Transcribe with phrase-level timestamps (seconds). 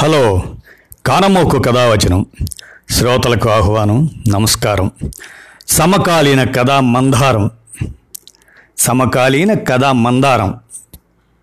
[0.00, 0.42] Hello
[1.06, 2.26] కానమోకు కథావచనం.
[2.90, 4.90] శ్రోతలకు ఆహ్వానం నమస్కారం.
[5.68, 7.50] సమకాలీన కథా మందారం.
[8.78, 10.54] సమకాలీన కథా మందారం.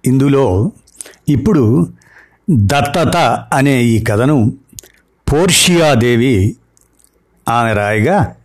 [0.06, 0.72] ఇందులో
[1.30, 1.88] ఇప్పుడు
[2.52, 4.54] దత్తత అనే ఈ కథను
[5.34, 6.56] పోర్షియాదేవి
[7.50, 8.36] ఆమె రాయిగా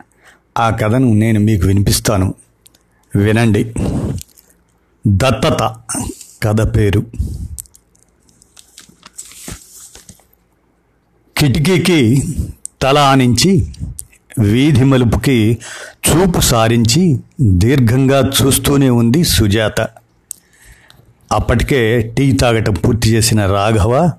[0.59, 2.35] ఆ కథను నేను మీకు వినిపిస్తాను.
[3.17, 3.75] వినండి.
[5.09, 5.77] దత్తత
[6.43, 7.07] కథ పేరు.
[11.43, 12.23] కిటికీకి
[12.83, 13.67] తల ఆనించి
[14.39, 15.59] వీధి మలుపుకి
[16.09, 19.81] చూపు సారించి దీర్ఘంగా చూస్తూనే ఉంది సుజాత.
[21.33, 21.81] అప్పటికే
[22.19, 24.11] టీ తాగటం పూర్తి చేసిన రాఘవ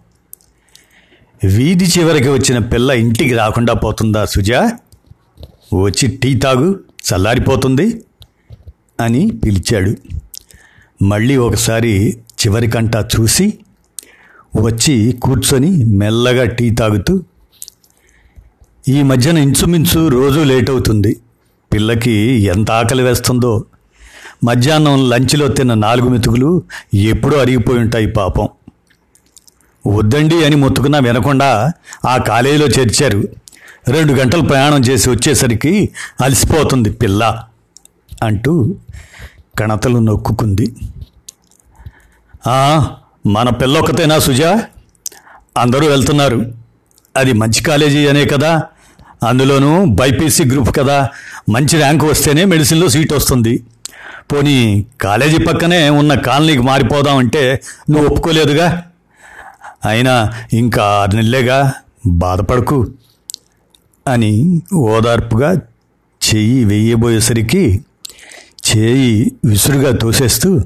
[1.45, 4.61] వీధి చివరికి వచ్చిన పిల్ల ఇంటికి రాకుండా పోతుందా సుజా?
[5.83, 8.03] వచ్చి టీ తాగు చల్లారిపోతుంది
[8.99, 9.97] అని పిలిచాడు.
[11.03, 13.53] మళ్ళీ ఒకసారి చివరికంటా చూసి
[14.55, 17.23] వచ్చి కూర్చొని మెల్లగా టీ తాగుతూ
[18.89, 21.19] ఈ మధ్యన ఇంచుమించు రోజు లేట్ అవుతుంది
[21.73, 22.11] పిల్లకి
[22.43, 23.65] ఎంత ఆకలి వేస్తుందో.
[24.43, 26.63] మధ్యాహ్నం లంచ్లో తిన్న నాలుగు మెతుకులు
[26.93, 28.47] ఎప్పుడూ అరిగిపోయి ఉంటాయి పాపం.
[29.87, 31.71] వద్దండి అని మొత్తుకున్నా వినకుండా
[32.05, 33.23] ఆ కాలేజీలో చేర్చారు.
[33.87, 35.89] రెండు గంటలు ప్రయాణం చేసి వచ్చేసరికి
[36.21, 37.43] అలసిపోతుంది పిల్ల
[38.23, 38.75] అంటూ
[39.59, 40.75] కణతలు నొక్కుకుంది.
[43.25, 44.63] మన పిల్లొక్కతేనా సుజా?
[45.57, 46.53] అందరూ వెళ్తున్నారు.
[47.17, 48.63] అది మంచి కాలేజీ అనే కదా.
[49.27, 51.09] అందులోనూ బైపీసీ గ్రూప్ కదా.
[51.49, 53.63] మంచి ర్యాంక్ వస్తేనే మెడిసిన్లో సీట్ వస్తుంది.
[54.31, 58.83] పోనీ కాలేజీ పక్కనే ఉన్న కాలనీకి మారిపోదామంటే నువ్వు ఒప్పుకోలేదుగా?
[59.85, 61.73] అయినా ఇంకా ఆరు నెలలేగా?
[62.07, 62.87] బాధపడకు.
[64.07, 65.61] అని ఓదార్పుగా
[66.35, 67.81] చెయ్యి వెయ్యబోయేసరికి
[68.75, 70.61] చేయి విసురుగా తోసేస్తూ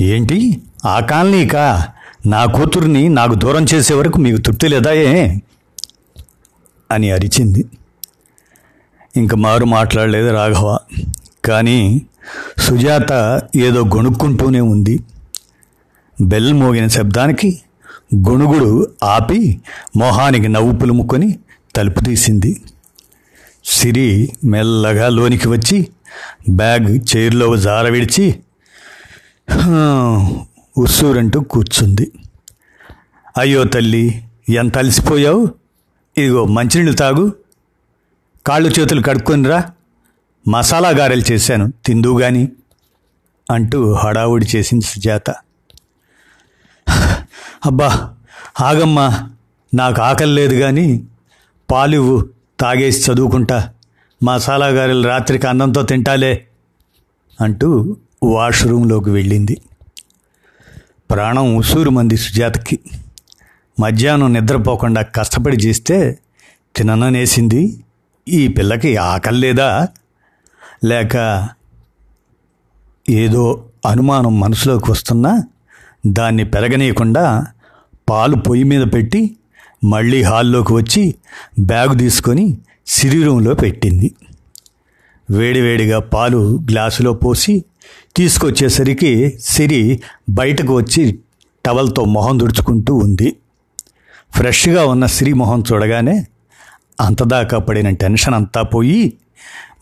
[0.00, 0.62] ఏంటి?
[0.84, 1.86] ఆ కాలనీకా
[2.26, 5.36] నా కూతుర్ని నాకు దూరం చేసే వరకు మీకు తృప్తి లేదా ఏ?
[6.90, 7.64] అని అరిచింది.
[9.16, 10.78] ఇంక మారు మాట్లాడలేదు రాఘవ.
[11.44, 12.02] కానీ
[12.58, 15.00] సుజాత ఏదో గొణుక్కుంటూనే ఉంది.
[16.20, 17.60] బెల్ మోగిన శబ్దానికి
[18.16, 19.60] గొణుగుడు ఆపి
[19.96, 21.38] మొహానికి నవ్వు పులుముకొని
[21.76, 22.62] తలుపు తీసింది.
[23.64, 25.88] సిరి మెల్లగా లోనికి వచ్చి
[26.50, 28.40] బ్యాగ్ చైర్లో జార విడిచి
[30.78, 32.12] ఉస్సూరంటూ కూర్చుంది.
[33.38, 35.48] అయ్యో తల్లి ఎంత అలసిపోయావు?
[36.18, 37.32] ఇదిగో మంచినీళ్ళు తాగు.
[38.46, 39.64] కాళ్ళు చేతులు కడుక్కొనిరా
[40.48, 42.48] మసాలా గారెలు చేశాను తిందువు గాని
[43.50, 45.30] అంటూ హడావుడి చేసింది సుజాత.
[47.66, 48.14] అబ్బా
[48.60, 49.30] ఆగమ్మా
[49.74, 51.04] నాకు ఆకలి లేదు కానీ
[51.70, 52.28] పాలివ్వు
[52.60, 53.70] తాగేసి చదువుకుంటా.
[54.22, 56.46] మసాలా గారెలు రాత్రికి అన్నంతో తింటాలే
[57.40, 59.60] అంటూ వాష్రూమ్లోకి వెళ్ళింది.
[61.10, 62.78] ప్రాణం ఉసూరు మంది సుజాతకి.
[63.80, 66.18] మధ్యాహ్నం నిద్రపోకుండా కష్టపడి చేస్తే
[66.76, 67.84] తినననేసింది
[68.28, 69.88] ఈ పిల్లకి ఆకలి లేదా?
[70.84, 71.48] లేక
[73.10, 75.42] ఏదో అనుమానం మనసులోకి వస్తున్నా
[76.06, 77.46] దాన్ని పెరగనీయకుండా
[78.08, 79.36] పాలు పొయ్యి మీద పెట్టి
[79.84, 81.14] మళ్ళీ హాల్లోకి వచ్చి
[81.60, 84.14] బ్యాగు తీసుకొని శరీరంలో పెట్టింది.
[85.30, 87.64] వేడివేడిగా పాలు గ్లాసులో పోసి
[88.16, 90.00] తీసుకొచ్చేసరికి సిరి
[90.30, 91.18] బయటకు వచ్చి
[91.66, 93.36] టవల్తో మొహం దుడుచుకుంటూ ఉంది.
[94.30, 96.26] ఫ్రెష్గా ఉన్న సిరి మొహం చూడగానే
[97.00, 99.12] అంతదాకా పడిన టెన్షన్ అంతా పోయి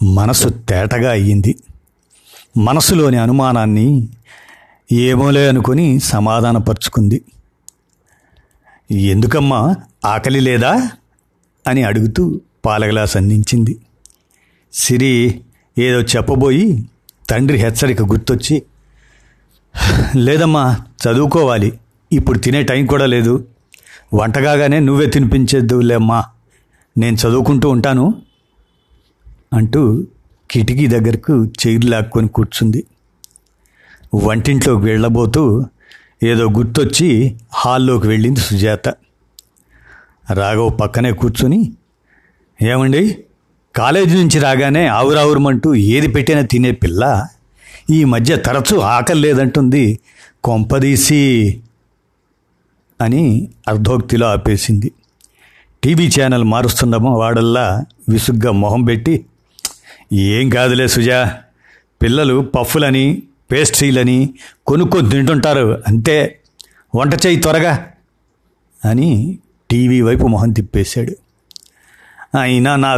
[0.02, 1.56] మనసు తేటగా అయ్యింది.
[2.56, 4.08] మనసులోని అనుమానాన్ని
[4.92, 7.24] ఏమోలే అనుకుని సమాధానపరుచుకుంది.
[8.90, 9.74] ఎందుకమ్మా
[10.04, 10.90] ఆకలి లేదా?
[11.66, 13.78] అని అడుగుతూ పాలగ్లాస్ అందించింది.
[14.72, 15.40] సిరి
[15.78, 16.88] ఏదో చెప్పబోయి
[17.30, 18.62] తండ్రి హెచ్చరిక గుర్తొచ్చి
[20.16, 21.80] లేదమ్మా చదువుకోవాలి.
[22.12, 23.46] ఇప్పుడు తినే టైం కూడా లేదు.
[24.14, 26.24] వంటగానే నువ్వే తినిపించేద్దులేమ్మా
[26.98, 28.22] నేను చదువుకుంటూ ఉంటాను.
[29.52, 30.06] అంటూ
[30.50, 32.84] కిటికీ దగ్గరకు చైర్ లాక్కొని కూర్చుంది.
[34.14, 35.64] వంటింట్లోకి వెళ్ళబోతూ
[36.22, 38.88] ఏదో గుర్తొచ్చి హాల్లోకి వెళ్ళింది సుజాత.
[40.32, 41.72] రాఘవ్ పక్కనే కూర్చుని
[42.62, 43.24] ఏమండి
[43.78, 47.26] కాలేజీ నుంచి రాగానే ఆవురావురమంటూ ఏది పెట్టినా తినే పిల్ల
[47.90, 49.98] ఈ మధ్య తరచూ ఆకలి లేదంటుంది
[50.44, 51.20] కొంపదీసి
[53.00, 54.92] అని అర్ధోక్తిలో ఆపేసింది.
[55.84, 59.24] టీవీ ఛానల్ మారుస్తుండమో వాడల్లా విసుగ్గా మొహం పెట్టి.
[60.12, 61.20] ఏం కాదులే సుజా
[62.02, 63.22] పిల్లలు పఫ్ఫులని
[63.52, 64.34] పేస్ట్రీలని
[64.66, 66.38] కొనుక్కొని తింటుంటారు అంతే.
[66.94, 67.88] వంట చేయి త్వరగా
[68.84, 69.38] అని
[69.70, 71.14] టీవీ వైపు మొహం తిప్పేశాడు.
[72.40, 72.92] అయినా నా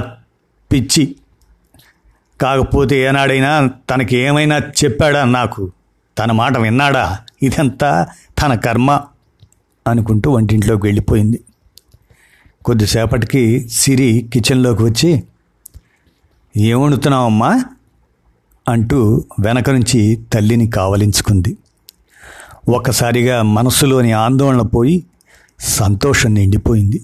[0.73, 1.17] పిచ్చి.
[2.41, 5.73] కాకపోతే ఏనాడైనా తనకి ఏమైనా చెప్పాడా నాకు?
[6.19, 7.19] తన మాట విన్నాడా?
[7.43, 8.07] ఇదంతా
[8.43, 9.01] తన కర్మ
[9.87, 11.41] అనుకుంటూ వంటింట్లోకి వెళ్ళిపోయింది.
[12.65, 15.23] కొద్దిసేపటికి సిరి కిచెన్లోకి వచ్చి
[16.57, 17.65] ఏమొండుతున్నావమ్మా?
[18.69, 21.57] అంటూ వెనక నుంచి తల్లిని కావలించుకుంది.
[22.69, 25.05] ఒక్కసారిగా మనసులోని ఆందోళన పోయి
[25.61, 27.03] సంతోషం నిండిపోయింది.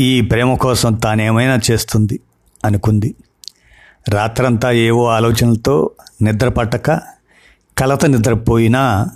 [0.00, 2.20] ఈ ప్రేమ కోసం తానేమైనా చేస్తుంది?
[2.64, 3.14] అనుకుంది.
[4.08, 5.90] రాత్రంతా ఏవో ఆలోచనలతో
[6.22, 7.00] నిద్ర పట్టక
[7.78, 9.06] కలత నిద్రపోయినా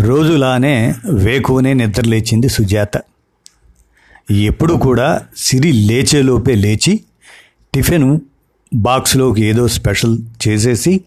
[0.00, 3.02] రోజులానే వేకువనే నిద్రలేచింది సుజాత.
[4.30, 7.00] ఎప్పుడు కూడా సిరి లేచేలోపే లేచి
[7.74, 8.20] టిఫిన్
[8.74, 11.00] బాక్స్లోకి ఏదో స్పెషల్ చేసేసి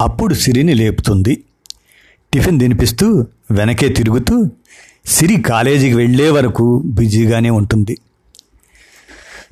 [0.00, 1.44] అప్పుడు సిరిని లేపుతుంది.
[2.32, 4.50] టిఫిన్ తినిపిస్తూ వెనకే తిరుగుతూ
[5.06, 7.98] సిరి కాలేజీకి వెళ్ళే వరకు బిజీగానే ఉంటుంది.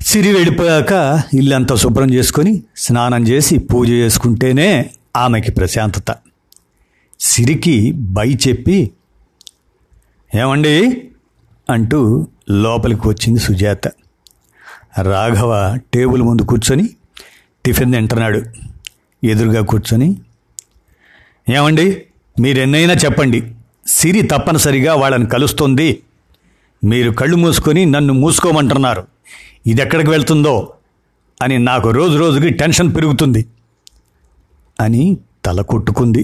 [0.01, 6.15] సిరి వెళ్ళిపోయాక ఇల్లంతా శుభ్రం చేసుకొని స్నానం చేసి పూజ చేసుకుంటేనే ఆమెకి ప్రశాంతత.
[7.19, 8.91] సిరికి బై చెప్పి
[10.35, 11.09] ఏమండి?
[11.69, 13.87] అంటూ లోపలికి వచ్చింది సుజాత.
[15.01, 16.89] రాఘవ టేబుల్ ముందు కూర్చొని
[17.65, 18.41] టిఫిన్ తింటున్నాడు.
[19.23, 20.17] ఎదురుగా కూర్చొని
[21.49, 22.01] ఏమండి?
[22.39, 23.51] మీరెన్నైనా చెప్పండి.
[23.87, 25.99] సిరి తప్పనిసరిగా వాళ్ళని కలుస్తుంది.
[26.83, 29.18] మీరు కళ్ళు మూసుకొని నన్ను మూసుకోమంటున్నారు.
[29.69, 30.73] ఇది ఎక్కడికి వెళ్తుందో
[31.41, 33.45] అని నాకు రోజు రోజుకి టెన్షన్ పెరుగుతుంది
[34.79, 36.23] అని తల కొట్టుకుంది.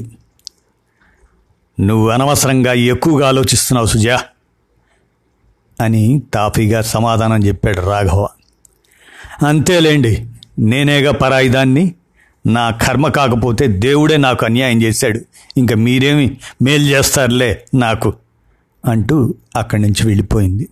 [1.80, 4.18] నువ్వు అనవసరంగా ఎక్కువగా ఆలోచిస్తున్నావు సుజా
[5.82, 8.28] అని తాఫీగా సమాధానం చెప్పాడు రాఘవ.
[9.48, 10.14] అంతేలేండి
[10.60, 11.96] నేనేగా పరాయిదాన్ని
[12.48, 15.20] నా కర్మ కాకపోతే దేవుడే నాకు అన్యాయం చేశాడు
[15.58, 18.14] ఇంకా మీరేమి మేలు చేస్తారులే నాకు
[18.86, 20.70] అంటూ అక్కడి నుంచి వెళ్ళిపోయింది.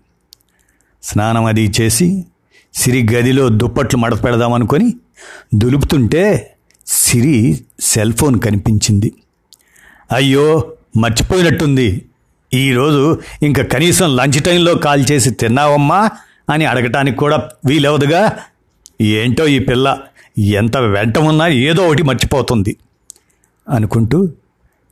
[1.03, 2.25] స్నానం అది చేసి
[2.73, 4.93] సిరి గదిలో దుప్పట్లు మడత పెడదామనుకొని
[5.55, 6.55] దులుపుతుంటే
[6.87, 9.13] సిరి సెల్ ఫోన్ కనిపించింది.
[10.11, 10.63] అయ్యో
[10.97, 12.01] మర్చిపోయినట్టుంది.
[12.53, 16.11] ఈరోజు ఇంకా కనీసం లంచ్ టైంలో కాల్ చేసి తిన్నావమ్మా
[16.49, 18.39] అని అడగటానికి కూడా వీలవదుగా?
[19.01, 19.97] ఏంటో ఈ పిల్ల
[20.37, 22.77] ఎంత వెంట ఉన్నా ఏదో ఒకటి మర్చిపోతుంది
[23.69, 24.29] అనుకుంటూ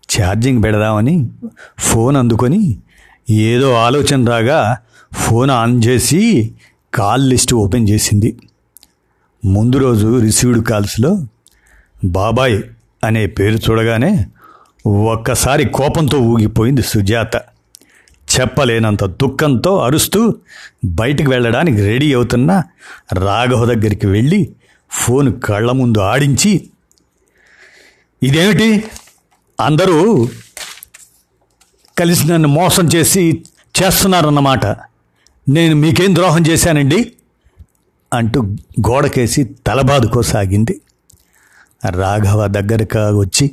[0.10, 1.30] ఛార్జింగ్ పెడదామని
[1.80, 2.78] ఫోన్ అందుకొని
[3.30, 4.78] ఏదో ఆలోచన రాగా
[5.14, 6.22] ఫోన్ ఆన్ చేసి
[6.94, 8.40] కాల్ లిస్ట్ ఓపెన్ చేసింది.
[9.46, 11.28] ముందు రోజు రిసీవ్డ్ కాల్స్లో
[12.06, 12.64] బాబాయ్
[13.04, 14.26] అనే పేరు చూడగానే
[14.88, 17.36] ఒక్కసారి కోపంతో ఊగిపోయింది సుజాత.
[18.32, 20.36] చెప్పలేనంత దుఃఖంతో అరుస్తూ
[20.86, 22.64] బయటికి వెళ్ళడానికి రెడీ అవుతున్న
[23.14, 24.56] రాఘవ దగ్గరికి వెళ్ళి
[24.92, 26.70] ఫోన్ కళ్ళ ముందు ఆడించి
[28.24, 28.84] ఇదేమిటి?
[29.62, 30.28] అందరూ
[32.00, 33.44] కలిసి నన్ను మోసం చేసి
[33.84, 34.91] చేస్తున్నారన్నమాట.
[35.50, 37.14] నేను మీకేం ద్రోహం చేశానండి?
[38.14, 38.42] అంటూ
[38.88, 40.82] గోడకేసి తలబాదుకోసాగింది.
[41.90, 43.52] రాఘవ దగ్గరకు వచ్చి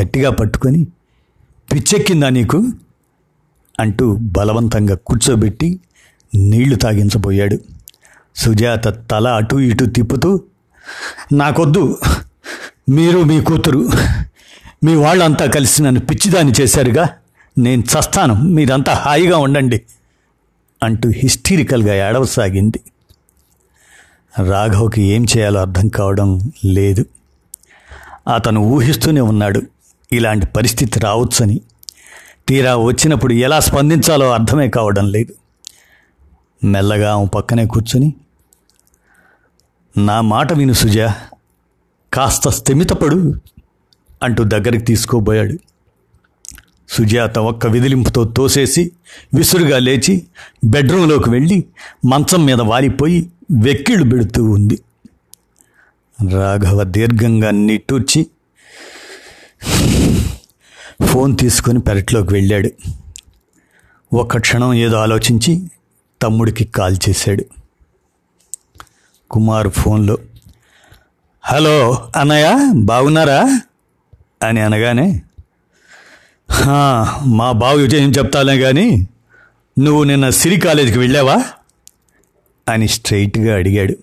[0.00, 0.84] గట్టిగా పట్టుకొని
[1.72, 2.64] పిచ్చెక్కిందా నీకు?
[3.80, 5.80] అంటూ బలవంతంగా కూర్చోబెట్టి
[6.34, 7.58] నీళ్ళు తాగించబోయాడు.
[8.36, 10.42] సుజాత తల అటు ఇటు తిప్పుతూ
[11.32, 11.98] నాకొద్దు.
[12.88, 13.88] మీరు మీ కూతురు
[14.84, 17.08] మీ వాళ్ళంతా కలిసి నన్ను పిచ్చిదాన్ని చేశారుగా.
[17.58, 18.34] నేను చస్తాను.
[18.34, 19.82] మీరంతా హాయిగా ఉండండి.
[20.82, 22.80] అంటూ హిస్టీరికల్గా ఏడవసాగింది.
[24.46, 27.06] రాఘవ్కి ఏం చేయాలో అర్థం కావడం లేదు.
[28.34, 29.62] అతను ఊహిస్తూనే ఉన్నాడు
[30.12, 31.60] ఇలాంటి పరిస్థితి రావచ్చని.
[32.48, 35.34] తీరా వచ్చినప్పుడు ఎలా స్పందించాలో అర్థమే కావడం లేదు.
[36.64, 38.14] మెల్లగా ఆమె పక్కనే కూర్చుని
[39.98, 41.14] నా మాట విను సుజా
[42.14, 43.34] కాస్త స్థిమితపడు
[44.22, 45.58] అంటూ దగ్గరికి తీసుకోబోయాడు.
[46.88, 48.92] సుజాత ఒక్క విదిలింపుతో తోసేసి
[49.34, 50.26] విసురుగా లేచి
[50.64, 51.64] బెడ్రూంలోకి వెళ్ళి
[52.06, 54.82] మంచం మీద వాలిపోయి వెక్కిళ్ళు పెడుతూ ఉంది.
[56.30, 58.26] రాఘవ దీర్ఘంగా నిట్టూర్చి
[61.06, 62.70] ఫోన్ తీసుకొని పెరట్లోకి వెళ్ళాడు.
[64.12, 65.70] ఒక్క క్షణం ఏదో ఆలోచించి
[66.22, 67.44] తమ్ముడికి కాల్ చేశాడు.
[69.30, 70.18] కుమార్ ఫోన్లో
[71.42, 73.60] హలో అన్నయ్య బాగున్నారా?
[74.42, 75.22] అని అనగానే
[77.26, 79.08] మా బావి విజయం చెప్తాలే కానీ
[79.78, 81.44] నువ్వు నిన్న సిరి కాలేజీకి వెళ్ళావా?
[82.68, 83.96] అని స్ట్రైట్గా అడిగాడు.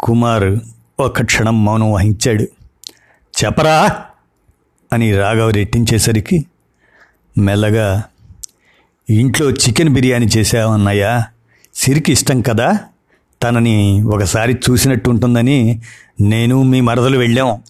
[0.00, 0.58] కుమార్
[1.00, 2.42] ఒక క్షణం మౌనం వహించాడు.
[3.44, 4.02] చెప్పరా?
[4.92, 6.46] అని రాఘవ రెట్టించేసరికి
[7.38, 8.04] మెల్లగా
[9.10, 11.24] ఇంట్లో చికెన్ బిర్యానీ చేసావన్నయ్యా
[11.74, 12.78] సిరికి ఇష్టం కదా.
[13.42, 15.80] తనని ఒకసారి చూసినట్టు ఉంటుందని
[16.20, 17.62] నేను మీ మరదలు వెళ్ళాం.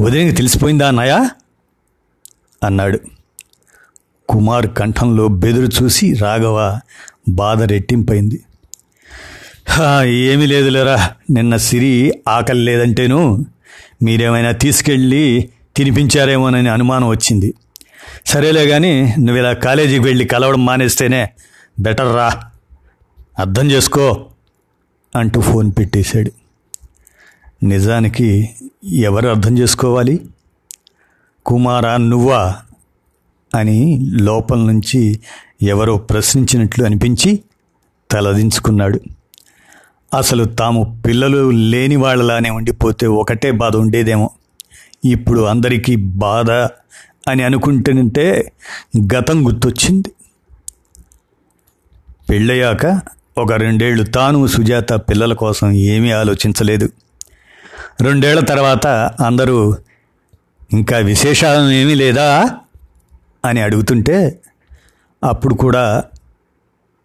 [0.00, 1.28] ఉదయం తెలిసిపోయిందా అన్నయ్య?
[2.62, 2.98] అన్నాడు.
[4.28, 6.58] కుమార్ కంఠంలో బెదురు చూసి రాఘవ
[7.28, 8.38] బాధ రెట్టింపైంది
[10.04, 11.92] ఏమీ లేదులేరా నిన్న సిరి
[12.28, 13.20] ఆకలి లేదంటేను
[14.02, 17.54] మీరేమైనా తీసుకెళ్ళి తినిపించారేమోనని అనుమానం వచ్చింది.
[18.26, 21.22] సరేలే కానీ నువ్వు ఇలా కాలేజీకి వెళ్ళి కలవడం మానేస్తేనే
[21.80, 22.28] బెటర్ రా
[23.38, 24.06] అర్థం చేసుకో
[25.16, 26.32] అంటూ ఫోన్ పెట్టేశాడు.
[27.62, 28.50] నిజానికి
[28.92, 30.14] ఎవరు అర్థం చేసుకోవాలి?
[31.48, 32.56] కుమారా నువ్వా?
[33.54, 35.20] అని లోపల నుంచి
[35.62, 37.42] ఎవరో ప్రశ్నించినట్లు అనిపించి
[38.10, 39.00] తలదించుకున్నాడు.
[40.14, 44.30] అసలు తాము పిల్లలు లేని వాళ్ళలానే ఉండిపోతే ఒకటే బాధ ఉండేదేమో.
[45.04, 46.50] ఇప్పుడు అందరికీ బాధ
[47.30, 48.52] అని అనుకుంటుంటే
[49.14, 50.12] గతం గుర్తొచ్చింది.
[52.30, 53.00] పెళ్ళయ్యాక
[53.38, 56.88] ఒక రెండేళ్ళు తాను సుజాత పిల్లల కోసం ఏమీ ఆలోచించలేదు.
[58.00, 58.86] రెండేళ్ళ తర్వాత
[59.26, 59.76] అందరూ
[60.72, 62.50] ఇంకా విశేషాలు ఏమీ లేదా?
[63.44, 64.40] అని అడుగుతుంటే
[65.24, 66.04] అప్పుడు కూడా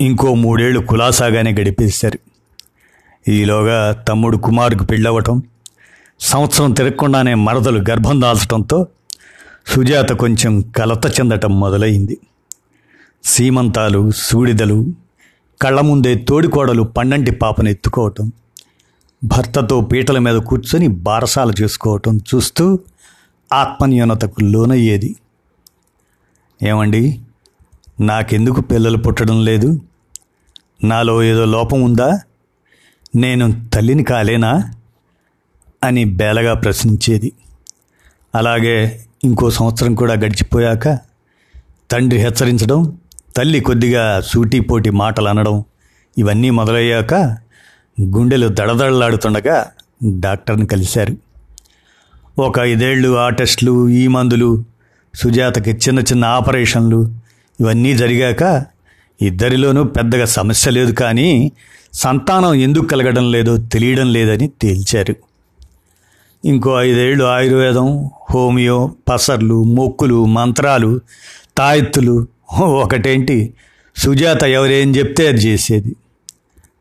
[0.02, 2.20] ఇంకో మూడేళ్ళు కులాసాగానే గడిపేశారు.
[3.32, 5.44] ఈలోగా తమ్ముడు కుమారుకు పెళ్ళవటం
[6.20, 8.88] సంవత్సరం తిరగకుండానే మరదలు గర్భం దాల్చడంతో
[9.68, 12.18] సుజాత కొంచెం కలత చెందటం మొదలైంది.
[13.24, 14.86] సీమంతాలు సూడిదలు
[15.62, 18.32] కళ్ళ ముందే తోడికోడలు పండంటి పాపను ఎత్తుకోవటం
[19.24, 22.80] భర్తతో పీటల మీద కూర్చొని బారసాల చేసుకోవటం చూస్తూ
[23.54, 25.16] ఆత్మన్యూనతకు లోనయ్యేది?
[26.64, 27.22] ఏమండి?
[28.02, 29.82] నాకెందుకు పిల్లలు పుట్టడం లేదు?
[30.84, 32.22] నాలో ఏదో లోపం ఉందా?
[33.16, 34.74] నేను తల్లిని కాలేనా?
[35.84, 37.32] అని బేలగా ప్రశ్నించేది.
[38.36, 41.00] అలాగే ఇంకో సంవత్సరం కూడా గడిచిపోయాక
[41.92, 42.98] తండ్రి హెచ్చరించడం
[43.38, 45.64] తల్లి కొద్దిగా సూటిపోటి మాటలు అనడం
[46.18, 47.14] ఇవన్నీ మొదలయ్యాక
[48.02, 49.72] గుండెలు దడదడలాడుతుండగా
[50.20, 51.23] డాక్టర్ని కలిశారు.
[52.38, 54.64] ఒక ఐదేళ్ళు ఆ టెస్టులు ఈ మందులు
[55.16, 57.12] సుజాతకి చిన్న చిన్న ఆపరేషన్లు
[57.62, 58.66] ఇవన్నీ జరిగాక
[59.22, 61.52] ఇద్దరిలోనూ పెద్దగా సమస్య లేదు కానీ
[61.94, 65.16] సంతానం ఎందుకు కలగడం లేదో తెలియడం లేదని తేల్చారు.
[66.46, 71.00] ఇంకో ఐదేళ్ళు ఆయుర్వేదం హోమియో పసర్లు మొక్కులు మంత్రాలు
[71.58, 72.28] తాయెత్తులు
[72.60, 73.54] ఒకటేంటి?
[73.96, 75.96] సుజాత ఎవరేం చెప్తే అది చేసేది.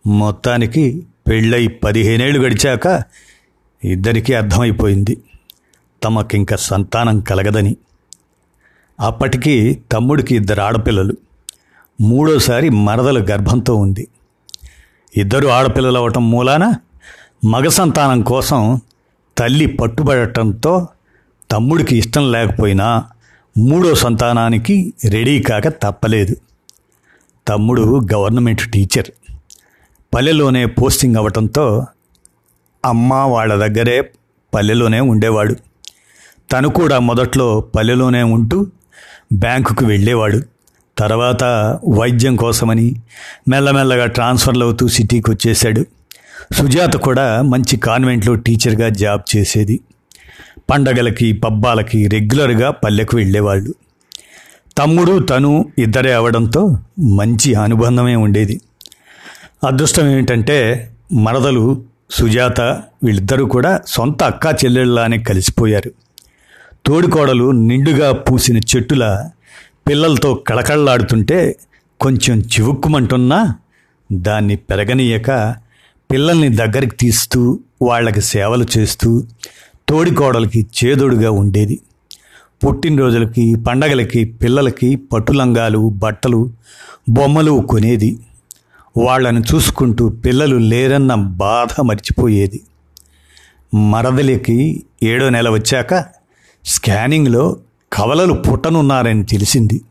[0.06, 3.02] మొత్తానికి పెళ్ళై పదిహేనేళ్ళు గడిచాక
[3.84, 5.18] ఇద్దరికీ అర్థమైపోయింది.
[6.04, 7.76] తమకింక సంతానం కలగదని.
[9.00, 11.14] అప్పటికి తమ్ముడికి ఇద్దరు ఆడపిల్లలు.
[12.00, 14.08] మూడోసారి మరదల గర్భంతో ఉంది.
[15.16, 16.74] ఇద్దరు ఆడపిల్లలు అవటం మూలాన
[17.44, 18.80] మగ సంతానం కోసం
[19.38, 20.88] తల్లి పట్టుబడటంతో
[21.50, 23.04] తమ్ముడికి ఇష్టం లేకపోయినా
[23.58, 26.36] మూడో సంతానానికి రెడీ కాక తప్పలేదు.
[27.48, 29.32] తమ్ముడు గవర్నమెంట్ టీచర్.
[30.14, 31.86] పల్లెలోనే పోస్టింగ్ అవ్వటంతో
[32.84, 34.12] అమ్మ వాళ్ళ దగ్గరే
[34.54, 35.56] పల్లెలోనే ఉండేవాడు.
[36.52, 38.66] తను కూడా మొదట్లో పల్లెలోనే ఉంటూ
[39.32, 40.42] బ్యాంకుకు వెళ్ళేవాడు.
[40.98, 41.44] తర్వాత
[41.88, 42.96] వైద్యం కోసమని
[43.48, 45.86] మెల్లమెల్లగా ట్రాన్స్ఫర్లు అవుతూ సిటీకి వచ్చేశాడు.
[46.52, 49.80] సుజాత కూడా మంచి కాన్వెంట్లో టీచర్గా జాబ్ చేసేది.
[50.70, 53.74] పండగలకి పబ్బాలకి రెగ్యులర్గా పల్లెకు వెళ్ళేవాళ్ళు.
[54.78, 58.60] తమ్ముడు తను ఇద్దరే అవడంతో మంచి అనుబంధమే ఉండేది.
[59.66, 62.60] అదృష్టం ఏమిటంటే మరదలు సుజాత
[63.04, 65.92] వీళ్ళిద్దరూ కూడా సొంత అక్కా చెల్లెళ్ళలానే కలిసిపోయారు.
[66.86, 69.28] తోడికోడలు నిండుగా పూసిన చెట్టుల
[69.88, 71.56] పిల్లలతో కళకళలాడుతుంటే
[72.00, 73.54] కొంచెం చివుక్కుమంటున్నా
[74.12, 75.56] దాన్ని పెరగనీయక
[76.12, 79.24] పిల్లల్ని దగ్గరికి తీస్తూ వాళ్ళకి సేవలు చేస్తూ
[79.88, 81.80] తోడికోడలకి చేదోడుగా ఉండేది.
[82.66, 86.50] పుట్టినరోజులకి పండగలకి పిల్లలకి పట్టులంగాలు బట్టలు
[87.08, 88.18] బొమ్మలు కొనేది.
[88.98, 92.60] వాళ్ళని చూసుకుంటూ పిల్లలు లేరన్న బాధ మర్చిపోయేది.
[93.74, 96.21] మరదలికి ఏడో నెల వచ్చాక
[96.64, 97.56] స్కానింగ్లో
[97.92, 99.82] కవలలు పుట్టనున్నారని తెలిసింది.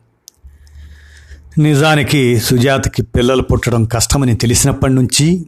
[1.58, 5.46] నిజానికి సుజాతకి పిల్లలు పుట్టడం కష్టమని తెలిసినప్పటి నుంచి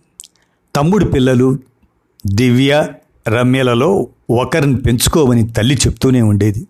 [0.77, 1.59] తమ్ముడి పిల్లలు
[2.27, 2.89] దివ్య
[3.29, 6.67] రమ్యలలో ఒకరిని పెంచుకోవని తల్లి చెప్తూనే ఉండేది.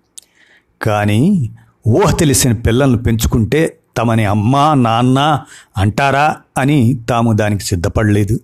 [0.83, 1.51] కానీ
[1.89, 5.41] ఊహ తెలిసిన పిల్లలను పెంచుకుంటే తమని అమ్మ నాన్న
[5.77, 8.41] అంటారా అని తాము దానికి సిద్ధపడలేదు.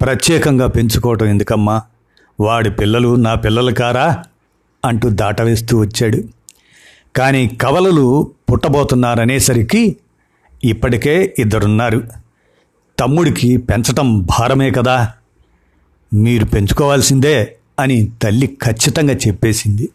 [0.00, 1.82] ప్రత్యేకంగా పెంచుకోవటం ఎందుకమ్మా?
[2.40, 4.24] వాడి పిల్లలు నా పిల్లలు కారా?
[4.84, 6.24] అంటూ దాటవేస్తూ వచ్చాడు.
[7.16, 9.96] కానీ కవలలు పుట్టబోతున్నారనేసరికి
[10.64, 12.08] ఇప్పటికే ఇద్దరున్నారు.
[12.98, 15.12] తమ్ముడికి పెంచటం భారమే కదా.
[16.14, 19.88] మీరు పెంచుకోవాల్సిందే అని తల్లి ఖచ్చితంగా చెప్పేసింది.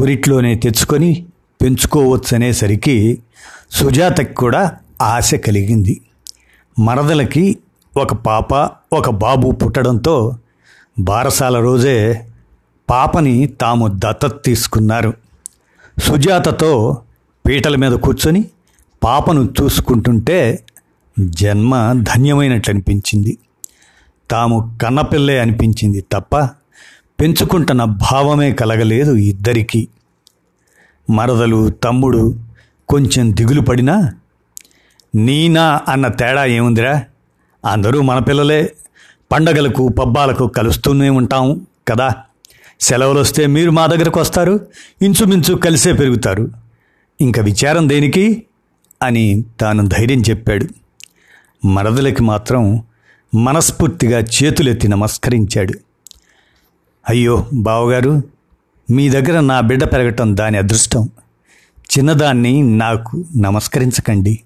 [0.00, 1.26] పురిట్లోనే తెచ్చుకొని
[1.62, 3.22] పెంచుకోవచ్చనేసరికి
[3.70, 6.00] సుజాతకి కూడా ఆశ కలిగింది.
[6.78, 7.58] మరదలకి
[7.96, 8.54] ఒక పాప
[8.94, 10.36] ఒక బాబు పుట్టడంతో
[11.00, 12.26] బారసాల రోజే
[12.92, 15.14] పాపని తాము దత్తత తీసుకున్నారు.
[16.02, 17.02] సుజాతతో
[17.46, 18.44] పీటల మీద కూర్చొని
[19.04, 20.64] పాపను చూసుకుంటుంటే
[21.20, 23.38] జన్మ ధన్యమైనట్లు అనిపించింది.
[24.30, 26.36] తాము కన్నపిల్లే అనిపించింది తప్ప
[27.20, 29.88] పెంచుకుంటున్న భావమే కలగలేదు ఇద్దరికీ.
[31.10, 32.40] మరదలు తమ్ముడు
[32.88, 34.12] కొంచెం దిగులు పడినా
[35.14, 37.04] నీనా అన్న తేడా ఏముందిరా?
[37.66, 38.72] అందరూ మన పిల్లలే.
[39.32, 42.14] పండగలకు పబ్బాలకు కలుస్తూనే ఉంటాం కదా?
[42.82, 44.66] సెలవులు వస్తే మీరు మా దగ్గరకు వస్తారు
[45.02, 46.50] ఇంచుమించు కలిసే పెరుగుతారు.
[47.20, 48.42] ఇంకా విచారం దేనికి?
[49.02, 50.66] అని తాను ధైర్యం చెప్పాడు.
[51.66, 52.82] మరదలకి మాత్రం
[53.34, 55.72] మనస్ఫూర్తిగా చేతులెత్తి నమస్కరించాడు.
[57.08, 58.22] అయ్యో బావగారు
[58.90, 61.10] మీ దగ్గర నా బిడ్డ పెరగటం దాని అదృష్టం.
[61.98, 64.40] చిన్నదాన్ని నాకు నమస్కరించకండి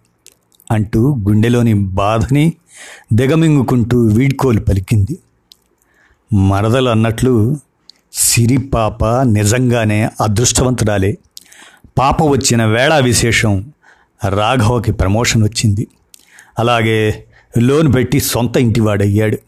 [0.70, 2.52] అంటూ గుండెలోని బాధని
[3.12, 5.18] దిగమింగుకుంటూ వీడ్కోలు పలికింది.
[6.32, 7.56] మరదలు అన్నట్లు
[8.18, 11.18] సిరి పాప నిజంగానే అదృష్టవంతురాలే.
[11.98, 13.72] పాప వచ్చిన వేళ విశేషం
[14.28, 15.86] రాఘవకి ప్రమోషన్ వచ్చింది.
[16.58, 17.24] అలాగే
[17.58, 19.38] లోన్ పెట్టి సొంత ఇంటివాడయ్యాడు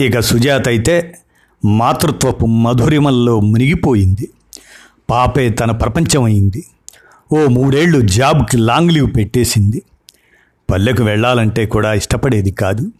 [0.00, 1.18] ఇక సుజాత అయితే
[1.64, 4.28] మాతృత్వపు మధురిమల్లో మునిగిపోయింది.
[5.10, 6.64] పాపే తన ప్రపంచమైంది.
[7.32, 9.82] ఓ మూడేళ్ళు జాబ్కి లాంగ్ లీవ్ పెట్టేసింది.
[10.70, 12.92] పల్లెకు వెళ్ళాలంటే కూడా ఇష్టపడేది కాదు.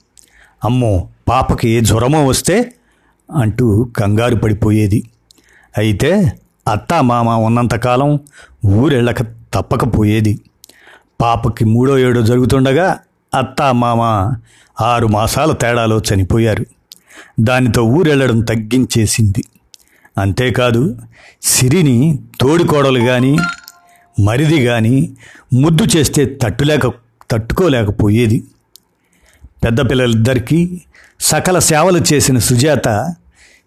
[0.65, 2.73] అమ్మో పాపకి ఏ జ్వరమో వస్తే
[3.31, 5.11] అంటూ కంగారు పడిపోయేది.
[5.79, 6.39] అయితే
[6.69, 8.21] అత్తా మామ ఉన్నంతకాలం
[8.67, 10.41] ఊరెళ్ళక తప్పకపోయేది.
[11.21, 12.99] పాపకి మూడో ఏడో జరుగుతుండగా
[13.39, 14.01] అత్తా మామ
[14.81, 16.67] ఆరు మాసాల తేడాలో చనిపోయారు.
[17.41, 19.45] దానితో ఊరెళ్ళడం తగ్గించేసింది.
[20.19, 20.99] అంతేకాదు
[21.43, 23.37] సిరిని తోడికోడలు కానీ
[24.21, 25.17] మరిది కానీ
[25.53, 26.87] ముద్దు చేస్తే తట్టులేక
[27.31, 28.45] తట్టుకోలేకపోయేది.
[29.65, 30.81] పెద్ద పిల్లలిద్దరికీ
[31.25, 33.15] సకల సేవలు చేసిన సుజాత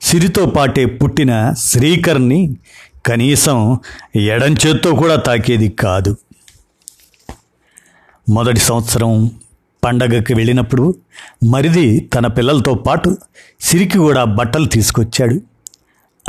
[0.02, 2.56] సిరితో పాటే పుట్టిన శ్రీకర్ని
[3.06, 3.80] కనీసం
[4.16, 6.18] ఎడంచేత్తో కూడా తాకేది కాదు.
[8.30, 9.32] మొదటి సంవత్సరం
[9.84, 10.96] పండగకి వెళ్ళినప్పుడు
[11.50, 13.18] మరిది తన పిల్లలతో పాటు
[13.62, 15.42] సిరికి కూడా బట్టలు తీసుకొచ్చాడు.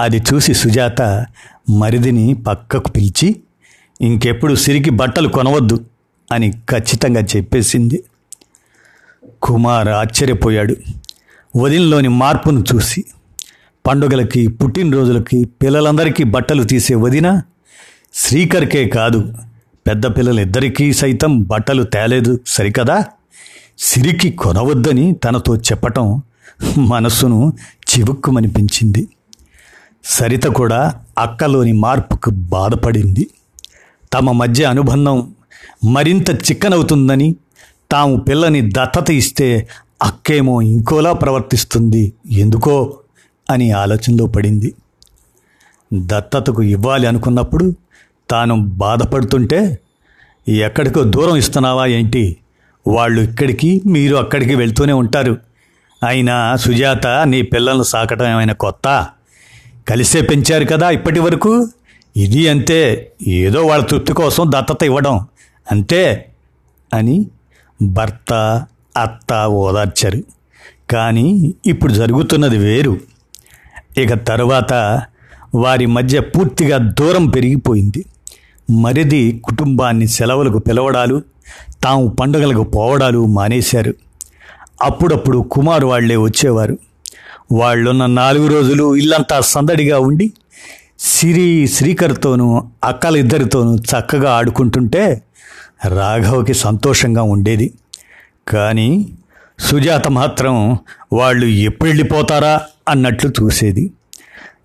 [0.00, 1.26] అది చూసి సుజాత
[1.70, 3.42] మరిదిని పక్కకు పిలిచి
[4.00, 5.84] ఇంకెప్పుడు సిరికి బట్టలు కొనవద్దు
[6.32, 8.04] అని ఖచ్చితంగా చెప్పేసింది.
[9.42, 10.76] కుమార్ ఆశ్చర్యపోయాడు.
[11.58, 13.04] వదినలోని మార్పును చూసి
[13.86, 17.42] పండుగలకి పుట్టినరోజులకి పిల్లలందరికీ బట్టలు తీసే వదిన
[18.14, 19.34] శ్రీకర్కే కాదు
[19.86, 23.04] పెద్ద పిల్లలిద్దరికీ సైతం బట్టలు తేలేదు సరికదా?
[23.78, 26.22] సిరికి కొనవద్దని తనతో చెప్పటం
[26.78, 29.08] మనస్సును చివుక్కుమనిపించింది.
[30.04, 33.28] సరిత కూడా అక్కలోని మార్పుకు బాధపడింది.
[34.12, 35.34] తమ మధ్య అనుబంధం
[35.84, 37.36] మరింత చిక్కనవుతుందని
[37.90, 39.68] తాము పిల్లని దత్తత ఇస్తే
[40.02, 42.12] అక్కేమో ఇంకోలా ప్రవర్తిస్తుంది.
[42.30, 42.98] ఎందుకో?
[43.50, 44.74] అని ఆలోచనలో పడింది.
[45.94, 47.72] దత్తతకు ఇవ్వాలి అనుకున్నప్పుడు
[48.30, 49.78] తాను బాధపడుతుంటే
[50.48, 52.36] ఎక్కడికో దూరం ఇస్తున్నావా ఏంటి?
[52.88, 55.38] వాళ్ళు ఇక్కడికి మీరు అక్కడికి వెళ్తూనే ఉంటారు.
[56.06, 59.08] అయినా సుజాత నీ పిల్లలను సాకటం ఏమైనా కొత్త?
[59.88, 61.68] కలిసే పెంచారు కదా ఇప్పటి వరకు?
[62.16, 63.12] ఇది అంతే.
[63.28, 65.26] ఏదో వాళ్ళ తృప్తి కోసం దత్తత ఇవ్వడం.
[65.72, 66.28] అంతే.
[66.94, 67.26] అని
[67.82, 68.62] భర్త
[69.02, 70.18] అత్త ఓదార్చారు
[70.90, 72.98] కానీ ఇప్పుడు జరుగుతున్నది వేరు.
[73.98, 75.02] ఇక తరువాత
[75.54, 78.04] వారి మధ్య పూర్తిగా దూరం పెరిగిపోయింది.
[78.70, 81.22] మరిది కుటుంబాన్ని సెలవులకు పిలవడాలు
[81.84, 83.94] తాము పండుగలకు పోవడాలు మానేశారు.
[84.82, 86.78] అప్పుడప్పుడు కుమారు వాళ్ళే వచ్చేవారు.
[87.52, 90.32] వాళ్ళున్న నాలుగు రోజులు ఇల్లంతా సందడిగా ఉండి
[90.98, 95.22] సిరి శ్రీకర్తోనూ అక్కలిద్దరితోనూ చక్కగా ఆడుకుంటుంటే
[95.86, 97.74] రాఘవకి సంతోషంగా ఉండేది.
[98.48, 99.12] కానీ
[99.58, 100.78] సుజాత మాత్రం
[101.12, 103.92] వాళ్ళు ఎప్పుడు వెళ్ళిపోతారా అన్నట్లు చూసేది.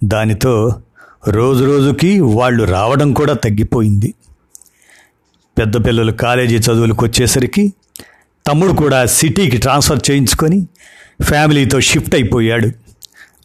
[0.04, 0.82] దానితో
[1.28, 4.14] రోజు రోజుకి వాళ్ళు రావడం కూడా తగ్గిపోయింది.
[5.58, 7.74] పెద్ద పిల్లలు కాలేజీ చదువులకు వచ్చేసరికి
[8.48, 10.68] తమ్ముడు కూడా సిటీకి ట్రాన్స్ఫర్ చేయించుకొని
[11.22, 12.70] ఫ్యామిలీతో షిఫ్ట్ అయిపోయాడు.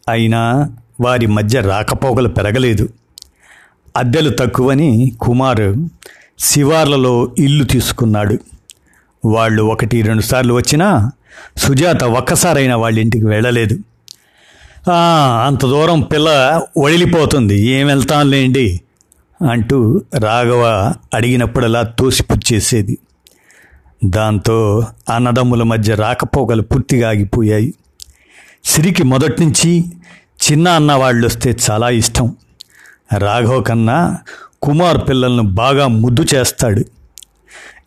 [0.09, 0.71] అయినా
[1.01, 2.89] వారి మధ్య రాకపోకలు పెరగలేదు.
[3.97, 5.77] అద్దెలు తక్కువని కుమారు
[6.39, 8.39] శివార్లలో ఇల్లు తీసుకున్నాడు.
[9.25, 11.11] వాళ్ళు ఒకటి రెండు సార్లు వచ్చినా
[11.57, 13.79] సుజాత ఒక్కసారైనా వాళ్ళ ఇంటికి వెళ్ళలేదు.
[15.47, 18.81] అంత దూరం పిల్ల వడిలిపోతుంది ఏం వెళ్తాంలేండి
[19.51, 22.99] అంటూ రాఘవ అడిగినప్పుడలా తోసిపుచ్చేసేది.
[24.05, 27.75] దాంతో అన్నదమ్ముల మధ్య రాకపోకలు పూర్తిగా ఆగిపోయాయి.
[28.65, 29.85] సిరికి మొదట్నుంచి
[30.43, 32.37] చిన్న అన్న వాళ్ళు వస్తే చాలా ఇష్టం.
[33.19, 34.19] రాఘవ కన్నా
[34.63, 36.85] కుమార్ పిల్లలను బాగా ముద్దు చేస్తాడు.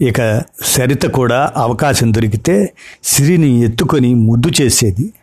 [0.01, 5.13] ఇక సరిత కూడా అవకాశం దొరికితే సిరిని ఎత్తుకొని ముద్దు చేసేది.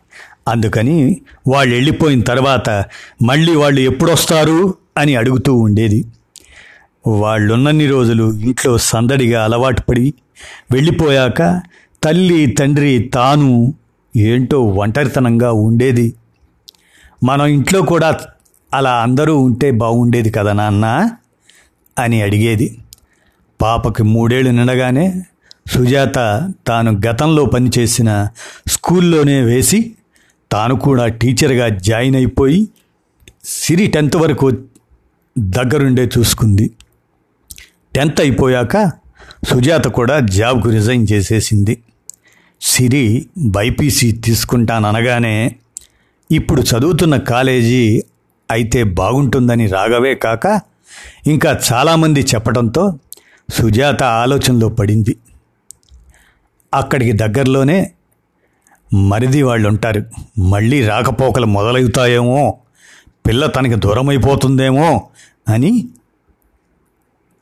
[0.49, 2.85] అందుకని వాళ్ళు వెళ్ళిపోయిన తర్వాత
[3.23, 6.05] మళ్ళీ వాళ్ళు ఎప్పుడొస్తారు అని అడుగుతూ ఉండేది.
[7.07, 10.15] వాళ్ళున్నన్ని రోజులు ఇంట్లో సందడిగా అలవాటు పడి
[10.71, 11.61] వెళ్ళిపోయాక
[12.05, 13.75] తల్లి తండ్రి తాను
[14.17, 16.15] ఏంటో ఒంటరితనంగా ఉండేది.
[17.25, 18.19] మనం ఇంట్లో కూడా
[18.75, 20.87] అలా అందరూ ఉంటే బాగుండేది కదా నాన్న
[21.99, 22.79] అని అడిగేది.
[23.61, 25.23] పాపకి మూడేళ్ళు నిండగానే
[25.67, 26.19] సుజాత
[26.67, 28.29] తాను గతంలో పనిచేసిన
[28.67, 29.95] స్కూల్లోనే వేసి
[30.53, 32.69] తాను కూడా టీచర్గా జాయిన్ అయిపోయి
[33.45, 34.51] సిరి టెన్త్ వరకు
[35.39, 36.71] దగ్గరుండే చూసుకుంది.
[37.95, 38.77] టెన్త్ అయిపోయాక
[39.45, 41.79] సుజాత కూడా జాబ్కు రిజైన్ చేసేసింది.
[42.61, 45.57] సిరి బైపీసీ తీసుకుంటాననగానే
[46.31, 48.03] ఇప్పుడు చదువుతున్న కాలేజీ
[48.51, 50.61] అయితే బాగుంటుందని రాగవే కాక
[51.27, 52.99] ఇంకా చాలామంది చెప్పడంతో
[53.51, 55.17] సుజాత ఆలోచనలో పడింది.
[56.75, 57.93] అక్కడికి దగ్గరలోనే
[58.95, 60.03] మరిది వాళ్ళు ఉంటారు
[60.39, 62.59] మళ్ళీ రాకపోకలు మొదలవుతాయేమో
[63.27, 65.11] పిల్ల తనకి దూరమైపోతుందేమో
[65.49, 65.89] అని.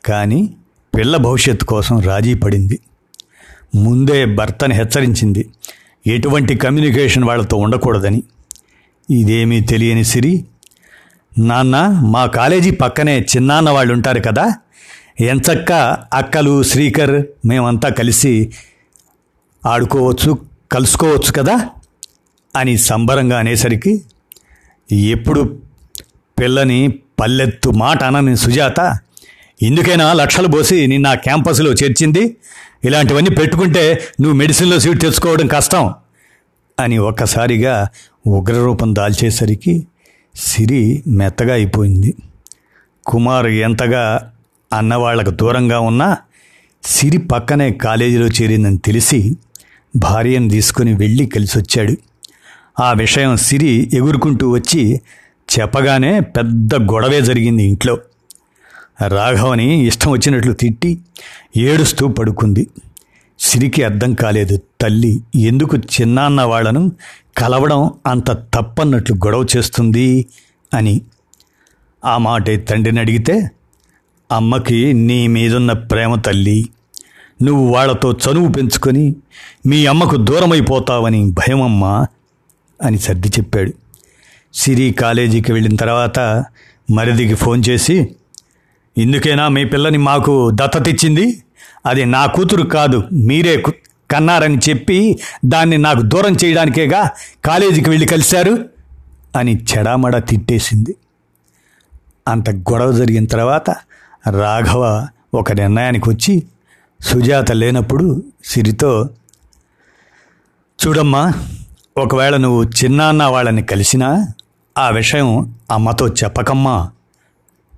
[0.05, 0.55] కానీ
[0.97, 2.81] పిల్ల భవిష్యత్తు కోసం రాజీ పడింది.
[3.75, 5.51] ముందే భర్తని హెచ్చరించింది.
[6.07, 8.23] ఎటువంటి కమ్యూనికేషన్ వాళ్ళతో ఉండకూడదని.
[9.11, 10.45] ఇదేమీ తెలియని సిరి
[11.39, 14.55] నాన్న మా కాలేజీ పక్కనే చిన్నాన్న వాళ్ళు ఉంటారు కదా
[15.21, 15.73] ఎంచక్క
[16.13, 18.53] అక్కలు శ్రీకర్ మేమంతా కలిసి
[19.67, 20.39] ఆడుకోవచ్చు
[20.73, 21.71] కలుసుకోవచ్చు కదా?
[22.57, 24.05] అని సంబరంగా అనేసరికి
[24.93, 25.61] ఎప్పుడు
[26.41, 28.99] పిల్లని పల్లెత్తు మాట అనని సుజాత
[29.63, 32.37] ఇందుకైనా లక్షలు పోసి నిన్న క్యాంపస్లో చేర్చింది
[32.85, 35.95] ఇలాంటివన్నీ పెట్టుకుంటే నువ్వు మెడిసిన్లో సీట్ తెచ్చుకోవడం కష్టం
[36.81, 37.89] అని ఒక్కసారిగా
[38.27, 39.87] ఉగ్రరూపం దాల్చేసరికి
[40.37, 42.15] సిరి మెత్తగా అయిపోయింది.
[43.07, 44.33] కుమార్ ఎంతగా
[44.73, 46.17] అన్నవాళ్ళకు దూరంగా ఉన్నా
[46.85, 49.37] సిరి పక్కనే కాలేజీలో చేరిందని తెలిసి
[49.97, 51.97] భార్యను తీసుకుని వెళ్ళి కలిసొచ్చాడు.
[52.83, 55.01] ఆ విషయం సిరి ఎగురుకుంటూ వచ్చి
[55.59, 57.99] చెప్పగానే పెద్ద గొడవే జరిగింది ఇంట్లో.
[59.09, 60.99] రాఘవని ఇష్టం వచ్చినట్లు తిట్టి
[61.57, 62.67] ఏడుస్తూ పడుకుంది.
[63.41, 66.93] సిరికి అర్థం కాలేదు తల్లి ఎందుకు చిన్నాన్న వాళ్ళను
[67.39, 70.27] కలవడం అంత తప్పన్నట్లు గొడవ చేస్తుంది?
[70.75, 71.01] అని.
[72.05, 73.51] ఆ మాటే తండ్రిని అడిగితే
[74.33, 76.69] అమ్మకి నీ మీదున్న ప్రేమ తల్లి
[77.43, 79.17] నువ్వు వాళ్ళతో చనువు పెంచుకొని
[79.67, 82.07] మీ అమ్మకు దూరమైపోతావని భయమమ్మా
[82.83, 83.73] అని సర్ది చెప్పాడు.
[84.55, 86.45] సిరి కాలేజీకి వెళ్ళిన తర్వాత
[86.91, 88.15] మరిదికి ఫోన్ చేసి
[88.99, 91.43] ఇందుకేనా మీ పిల్లని మాకు దత్తతిచ్చింది
[91.87, 93.63] అది నా కూతురు కాదు మీరే
[94.11, 97.11] కన్నారని చెప్పి దాన్ని నాకు దూరం చేయడానికేగా
[97.45, 98.69] కాలేజీకి వెళ్ళి కలిశారు?
[99.37, 100.97] అని చెడామడ తిట్టేసింది.
[102.29, 103.75] అంత గొడవ జరిగిన తర్వాత
[104.31, 106.43] రాఘవ ఒక నిర్ణయానికి వచ్చి
[107.01, 109.11] సుజాత లేనప్పుడు సిరితో
[110.87, 111.33] చూడమ్మా
[111.97, 114.27] ఒకవేళ నువ్వు చిన్నాన్న వాళ్ళని కలిసినా
[114.79, 116.91] ఆ విషయం అమ్మతో చెప్పకమ్మా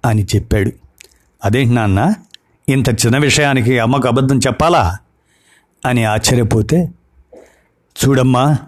[0.04, 0.72] అని చెప్పాడు.
[1.44, 2.14] అదేంటి నాన్న
[2.68, 4.98] ఇంత చిన్న విషయానికి అమ్మకు అబద్ధం చెప్పాలా?
[5.86, 6.88] అని ఆశ్చర్యపోతే
[7.96, 8.58] చూడమ్మా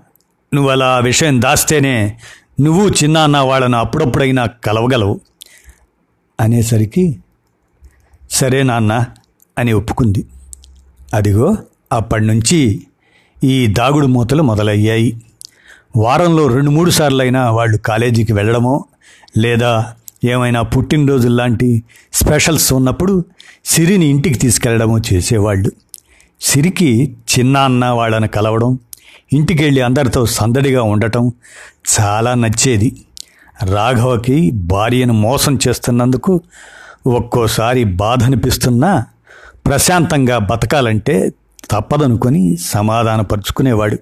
[0.54, 2.18] నువ్వు అలా విషయం దాస్తేనే
[2.60, 5.20] నువ్వు చిన్నాన్న వాళ్ళను అప్పుడప్పుడైనా కలవగలవు
[6.40, 7.20] అనేసరికి
[8.30, 9.04] సరే నాన్న
[9.58, 10.26] అని ఒప్పుకుంది.
[11.14, 11.56] అదిగో
[11.92, 12.86] అప్పటి నుంచి
[13.44, 15.22] ఈ దాగుడు మూతలు మొదలయ్యాయి.
[15.96, 18.84] వారంలో రెండు మూడు సార్లైనా వాళ్ళు కాలేజీకి వెళ్ళడమో
[19.38, 23.24] లేదా ఏమైనా పుట్టినరోజుల్లాంటి స్పెషల్స్ ఉన్నప్పుడు
[23.64, 25.70] సిరిని ఇంటికి తీసుకెళ్ళడమో చేసేవాళ్ళు.
[26.40, 28.78] సిరికి చిన్న అన్న వాళ్ళని కలవడం
[29.32, 31.32] ఇంటికి వెళ్ళి అందరితో సందడిగా ఉండటం
[32.00, 33.04] చాలా నచ్చేది.
[33.64, 36.40] రాఘవకి భార్యను మోసం చేస్తున్నందుకు
[37.06, 39.06] ఒక్కోసారి బాధ అనిపిస్తున్నా
[39.66, 41.32] ప్రశాంతంగా బతకాలంటే
[41.70, 43.98] తప్పదనుకొని సమాధానపరుచుకునేవాడు.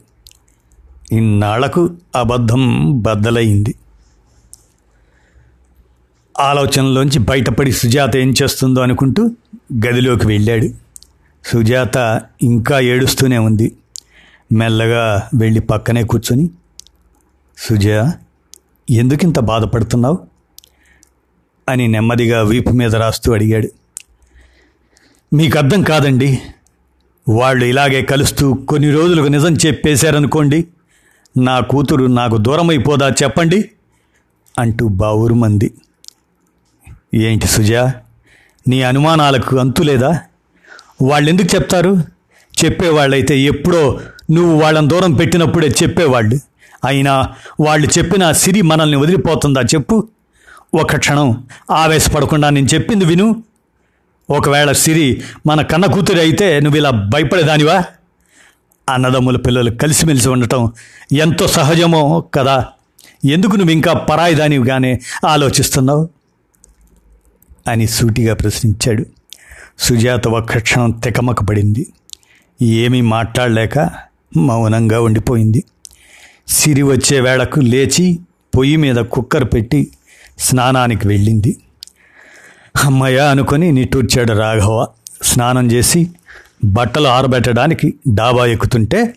[1.13, 3.75] ఇన్నాళ్ళకు అబద్ధం బద్దలయింది
[6.41, 9.31] ఆలోచనలోంచి బయటపడి సుజాత ఏం చేస్తుందో అనుకుంటూ
[9.87, 10.69] గదిలోకి వెళ్ళాడు.
[11.45, 13.77] సుజాత ఇంకా ఏడుస్తూనే ఉంది.
[14.53, 16.51] మెల్లగా వెళ్ళి పక్కనే కూర్చొని
[17.59, 18.13] సుజా
[18.91, 20.38] ఎందుకింత బాధపడుతున్నావు?
[21.69, 23.69] అని నెమ్మదిగా వీపు మీద రాస్తూ అడిగాడు.
[25.35, 26.43] మీకు అర్థం కాదండి.
[27.29, 30.67] వాళ్ళు ఇలాగే కలుస్తూ కొన్ని రోజులకు నిజం చెప్పేశారనుకోండి
[31.39, 33.71] నా కూతురు నాకు దూరమైపోదా చెప్పండి?
[34.59, 35.73] అంటూ బావురుమంది.
[37.15, 37.95] ఏంటి సుజా
[38.69, 40.21] నీ అనుమానాలకు అంతులేదా
[41.03, 42.05] వాళ్ళు ఎందుకు చెప్తారు?
[42.65, 44.01] చెప్పేవాళ్ళైతే ఎప్పుడో
[44.31, 46.39] నువ్వు వాళ్ళని దూరం పెట్టినప్పుడే చెప్పేవాళ్ళు.
[46.85, 50.09] అయినా వాళ్ళు చెప్పిన సిరి మనల్ని వదిలిపోతుందా చెప్పు.
[50.75, 53.43] ఒక క్షణం ఆవేశపడకుండా నేను చెప్పింది విను.
[54.31, 57.85] ఒకవేళ సిరి మన కన్న కూతురి అయితే నువ్వు ఇలా భయపడేదానివా?
[58.89, 60.73] అన్నదమ్ముల పిల్లలు కలిసిమెలిసి ఉండటం
[61.13, 62.67] ఎంతో సహజమో కదా?
[63.25, 66.09] ఎందుకు నువ్వు ఇంకా పరాయిదానివిగానే ఆలోచిస్తున్నావు?
[67.69, 69.07] అని సూటిగా ప్రశ్నించాడు.
[69.79, 71.87] సుజాత ఒక్క క్షణం తెకమకపడింది
[72.63, 73.91] ఏమీ మాట్లాడలేక
[74.37, 75.65] మౌనంగా ఉండిపోయింది.
[76.49, 78.19] సిరి వచ్చే వేళకు లేచి
[78.57, 79.89] పొయ్యి మీద కుక్కర్ పెట్టి
[80.39, 81.59] స్నానానికి వెళ్ళింది.
[82.85, 84.87] అమ్మయ్య అనుకొని నిట్టూర్చాడు రాఘవ.
[85.23, 86.11] స్నానం చేసి
[86.65, 89.15] బట్టలు ఆరబెట్టడానికి డాబా ఎక్కుతుంటే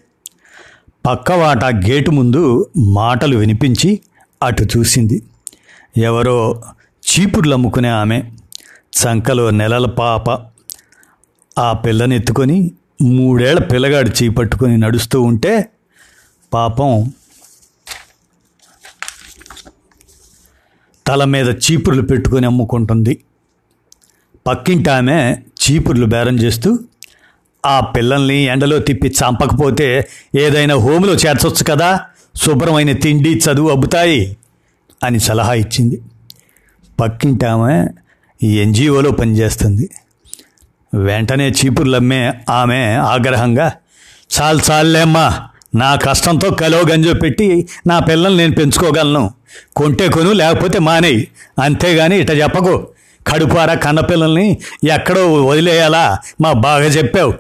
[1.06, 4.00] పక్కవాట గేటు ముందు మాటలు వినిపించి
[4.44, 5.24] అటు చూసింది.
[5.98, 8.24] ఎవరో చీపుర్లు అమ్ముకునే ఆమె.
[8.98, 10.30] చంకలో నెలల పాప.
[11.60, 15.70] ఆ పిల్లనెత్తుకొని మూడేళ్ళ పిల్లగాడు చీపట్టుకొని నడుస్తూ ఉంటే
[16.54, 17.14] పాపం
[21.08, 23.18] తల మీద చీపుర్లు పెట్టుకొని అమ్ముకుంటుంది.
[24.48, 26.80] పక్కింటి ఆమె చీపుర్లు బేరం చేస్తూ
[27.66, 30.08] ఆ పిల్లల్ని ఎండలో తిప్పి చంపకపోతే
[30.40, 32.00] ఏదైనా హోములో చేర్చొచ్చు కదా
[32.36, 34.38] శుభ్రమైన తిండి చదువు అబ్బుతాయి
[35.04, 36.02] అని సలహా ఇచ్చింది.
[37.00, 37.88] పక్కింటి ఆమె
[38.46, 39.90] ఎన్జిఓలో పనిచేస్తుంది.
[40.94, 43.72] వెంటనే చీపుర్లు అమ్మే ఆమె ఆగ్రహంగా
[44.36, 49.41] చాలు చాలులేమ్మా నా కష్టంతో కలో గంజో పెట్టి నా పిల్లల్ని నేను పెంచుకోగలను.
[49.76, 51.28] కొంటే కొను లేకపోతే మానేయి.
[51.64, 52.88] అంతేగాని ఇట చెప్పకు
[53.28, 54.58] కడుపారా కన్నపిల్లల్ని
[54.94, 56.18] ఎక్కడో వదిలేయాలా?
[56.42, 57.34] మా బాగా చెప్పావు.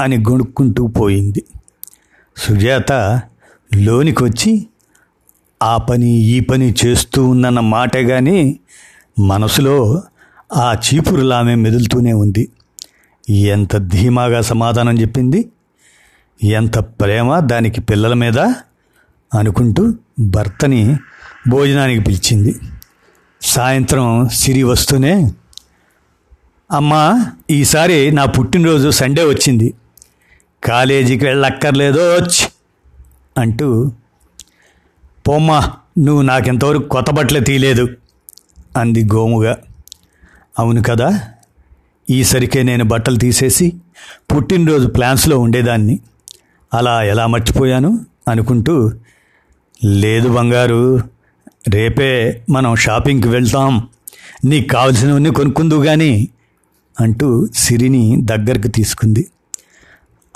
[0.00, 1.44] అని గొణుక్కుంటూ పోయింది.
[2.36, 2.92] సుజాత
[3.76, 4.66] లోనికి వచ్చి
[5.62, 8.58] ఆ పని ఈ పని చేస్తూ ఉందన్న మాటే కానీ
[9.18, 10.02] మనసులో
[10.56, 12.48] ఆ చీపురులామె మెదులుతూనే ఉంది.
[13.30, 15.48] ఎంత ధీమాగా సమాధానం చెప్పింది?
[16.42, 18.38] ఎంత ప్రేమ దానికి పిల్లల మీద?
[19.38, 19.94] అనుకుంటూ
[20.30, 20.96] భర్తని
[21.48, 22.60] భోజనానికి పిలిచింది.
[23.42, 25.32] సాయంత్రం సిరి వస్తూనే
[26.72, 29.74] అమ్మా ఈసారి నా పుట్టినరోజు సండే వచ్చింది.
[30.64, 32.18] కాలేజీకి వెళ్ళక్కర్లేదో
[33.38, 33.92] అంటూ
[35.28, 37.88] పోమ్మా నువ్వు నాకెంతవరకు కొత్త బట్టలే తీయలేదు
[38.76, 39.58] అంది గోముగా.
[40.58, 41.20] అవును కదా
[42.10, 43.72] ఈసరికే నేను బట్టలు తీసేసి
[44.34, 46.00] పుట్టినరోజు ప్లాన్స్లో ఉండేదాన్ని.
[46.74, 48.06] అలా ఎలా మర్చిపోయాను?
[48.28, 48.92] అనుకుంటూ
[49.84, 51.00] లేదు బంగారు
[51.68, 53.88] రేపే మనం షాపింగ్కి వెళ్తాం.
[54.44, 56.28] నీకు కావలసినవన్నీ కొనుక్కుందు కానీ
[57.00, 59.26] అంటూ సిరిని దగ్గరికి తీసుకుంది.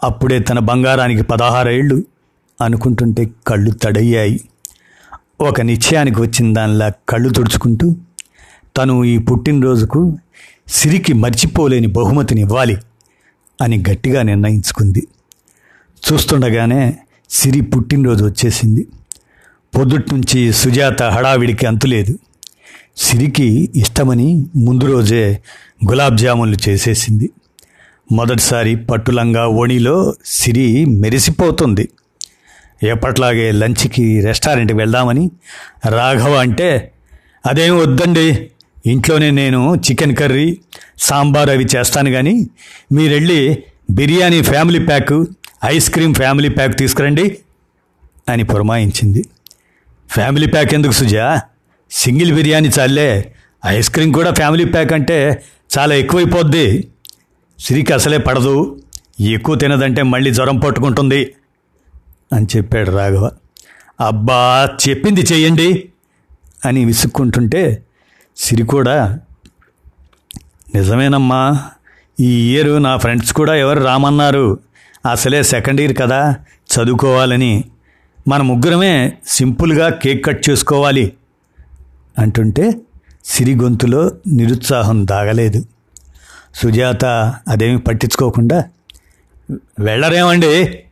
[0.04, 2.04] అప్పుడే తన బంగారానికి పదహారేళ్ళు
[2.60, 4.40] అనుకుంటుంటే కళ్ళు తడయ్యాయి.
[5.40, 7.96] ఒక నిశ్చయానికి వచ్చిన దానిలా కళ్ళు తుడుచుకుంటూ
[8.76, 10.18] తను ఈ పుట్టినరోజుకు
[10.68, 12.76] సిరికి మర్చిపోలేని బహుమతిని ఇవ్వాలి
[13.60, 15.08] అని గట్టిగా నిర్ణయించుకుంది.
[16.12, 16.98] చూస్తుండగానే
[17.30, 18.86] సిరి పుట్టినరోజు వచ్చేసింది.
[19.76, 22.18] పొద్దుట్నుంచి సుజాత హడావిడికి అంతులేదు.
[22.96, 25.40] సిరికి ఇష్టమని ముందు రోజే
[25.90, 27.30] గులాబ్ జామున్లు చేసేసింది.
[28.12, 31.88] మొదటిసారి పట్టులంగా ఓణిలో సిరి మెరిసిపోతుంది.
[32.82, 35.30] ఎప్పట్లాగే లంచ్కి రెస్టారెంట్కి వెళ్దామని
[35.88, 36.92] రాఘవ అంటే
[37.46, 38.50] అదేం వద్దండి
[38.86, 40.58] ఇంట్లోనే నేను చికెన్ కర్రీ
[40.98, 42.46] సాంబార్ అవి చేస్తాను కానీ
[42.92, 45.24] మీరెళ్ళి biryani family pack
[45.64, 47.38] ice cream family pack తీసుకురండి
[48.28, 49.24] అని పురమాయించింది.
[50.10, 51.40] ఫ్యామిలీ ప్యాక్ ఎందుకు సుజా?
[51.90, 53.34] సింగిల్ బిర్యానీ చాలే
[53.66, 55.44] ఐస్ క్రీమ్ కూడా ఫ్యామిలీ ప్యాక్ అంటే
[55.78, 56.88] చాలా ఎక్కువైపోద్ది.
[57.58, 58.80] సిరికి అసలే పడదు.
[59.20, 61.34] ఎక్కువ తినదంటే మళ్ళీ జ్వరం పట్టుకుంటుంది
[62.32, 63.30] అని చెప్పాడు రాఘవ.
[64.00, 65.88] అబ్బా చెప్పింది చేయండి
[66.64, 67.82] అని విసుక్కుంటుంటే
[68.36, 69.18] సిరి కూడా
[70.74, 71.62] నిజమేనమ్మా
[72.20, 74.58] ఈ ఇయర్ నా ఫ్రెండ్స్ కూడా ఎవరు రామన్నారు.
[75.10, 76.36] అసలే సెకండ్ ఇయర్ కదా
[76.74, 77.64] చదువుకోవాలని.
[78.28, 81.12] మన ముగ్గురమే సింపుల్గా కేక్ కట్ చేసుకోవాలి
[82.18, 82.74] అంటుంటే
[83.24, 85.64] సిరి గొంతులో నిరుత్సాహం దాగలేదు.
[86.54, 87.04] సుజాత
[87.48, 88.64] అదేమి పట్టించుకోకుండా
[89.78, 90.84] వెళ్ళరేమండి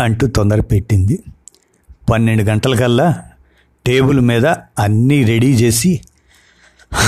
[0.00, 1.22] అంటూ తొందర పెట్టింది.
[2.10, 3.22] పన్నెండు గంటలకల్లా
[3.86, 4.46] టేబుల్ మీద
[4.78, 6.00] అన్నీ రెడీ చేసి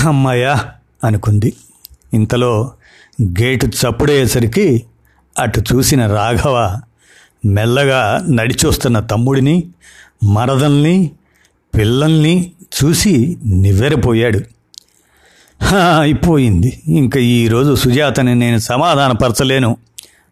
[0.03, 0.71] అమ్మాయా
[1.03, 1.53] అనుకుంది.
[2.13, 2.71] ఇంతలో
[3.23, 4.83] గేటు చప్పుడయ్యేసరికి
[5.39, 6.81] అటు చూసిన రాఘవ
[7.45, 9.69] మెల్లగా నడిచొస్తున్న తమ్ముడిని
[10.33, 11.11] మరదల్ని
[11.77, 12.51] పిల్లల్ని
[12.83, 14.41] చూసి నివ్వెరపోయాడు.
[15.99, 16.83] అయిపోయింది.
[16.87, 19.77] ఇంకా ఈరోజు సుజాతని నేను సమాధానపరచలేను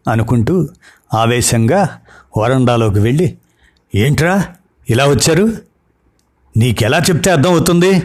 [0.08, 0.68] అనుకుంటూ
[1.14, 2.00] ఆవేశంగా
[2.38, 3.38] వరండాలోకి వెళ్ళి
[3.94, 4.46] ఏంట్రా
[4.90, 5.52] ఇలా వచ్చారు?
[6.56, 8.02] నీకెలా చెప్తే అర్థమవుతుంది?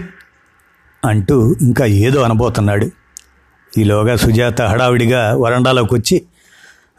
[1.06, 2.92] అంటూ ఇంకా ఏదో అనబోతున్నాడు.
[3.78, 6.22] ఈలోగా సుజాత హడావిడిగా వరండాలోకి వచ్చి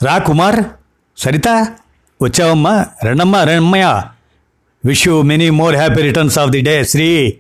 [0.02, 0.64] రా కుమార్
[1.16, 1.68] సరిత
[2.22, 2.87] వచ్చావమ్మా?
[3.02, 4.02] రెండమ్మా రెండమ్మయ్య
[4.85, 7.37] wish you many more happy returns of the day Sri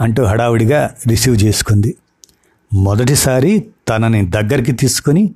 [0.00, 1.96] అంటూ హడావిడిగా రిసీవ్ చేసుకుంది.
[2.74, 5.34] మొదటిసారి తనని దగ్గరికి తీసుకొని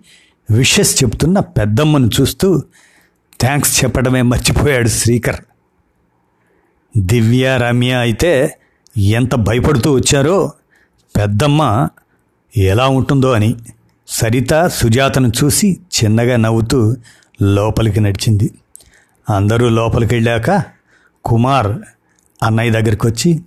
[0.50, 2.62] విషెస్ చెప్తున్న పెద్దమ్మను చూస్తూ
[3.40, 5.40] థ్యాంక్స్ చెప్పడమే మర్చిపోయాడు శ్రీకర్.
[6.98, 8.58] దివ్య రమ్య అయితే
[8.96, 10.52] ఎంత భయపడుతూ వచ్చారో
[11.16, 11.88] పెద్దమ్మ
[12.56, 13.54] ఎలా ఉంటుందో అని
[14.08, 16.96] సరిత సుజాతను చూసి చిన్నగా నవ్వుతూ
[17.42, 18.50] లోపలికి నడిచింది.
[19.30, 20.62] అందరూ లోపలికి వెళ్ళాక
[21.24, 21.66] కుమార్
[22.42, 23.40] అన్నయ్య దగ్గరికి వచ్చి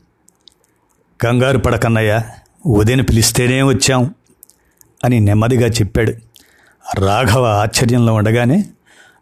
[1.21, 2.21] కంగారు పడకన్నయ్య
[2.65, 4.13] ఉదయం పిలిస్తేనే వచ్చాం
[5.05, 6.13] అని నెమ్మదిగా చెప్పాడు.
[6.99, 8.65] రాఘవ ఆశ్చర్యంలో ఉండగానే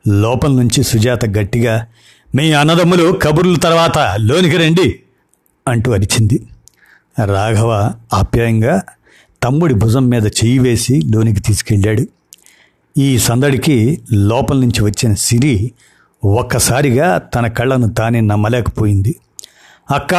[0.07, 1.87] లోపల నుంచి సుజాత గట్టిగా
[2.35, 4.99] మీ అన్నదమ్ములు కబుర్ల తర్వాత లోనికి రండి
[5.67, 6.47] అంటూ అరిచింది.
[7.25, 8.81] రాఘవ ఆప్యాయంగా
[9.43, 12.07] తమ్ముడి భుజం మీద చెయ్యి వేసి లోనికి తీసుకెళ్ళాడు.
[12.97, 15.71] ఈ సందడికి లోపల నుంచి వచ్చిన సిరి
[16.25, 19.15] ఒక్కసారిగా తన కళ్ళను తానే నమ్మలేకపోయింది.
[19.91, 20.13] అక్క